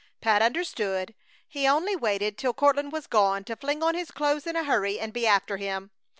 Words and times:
Pat 0.19 0.41
understood. 0.41 1.13
He 1.47 1.67
only 1.67 1.95
waited 1.95 2.35
till 2.35 2.55
Courtland 2.55 2.91
was 2.91 3.05
gone 3.05 3.43
to 3.43 3.55
fling 3.55 3.83
on 3.83 3.93
his 3.93 4.09
clothes 4.09 4.47
in 4.47 4.55
a 4.55 4.63
hurry 4.63 4.99
and 4.99 5.13
be 5.13 5.27
after 5.27 5.57
him. 5.57 5.91